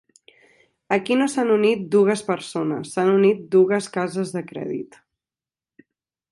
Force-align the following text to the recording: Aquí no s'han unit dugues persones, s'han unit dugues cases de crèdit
Aquí 0.95 1.17
no 1.19 1.27
s'han 1.33 1.51
unit 1.57 1.83
dugues 1.97 2.25
persones, 2.31 2.95
s'han 2.95 3.13
unit 3.19 3.45
dugues 3.57 3.93
cases 3.99 4.35
de 4.39 4.47
crèdit 4.51 5.01